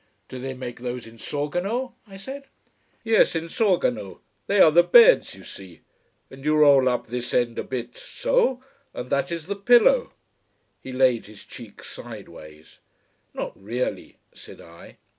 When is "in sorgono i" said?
1.05-2.17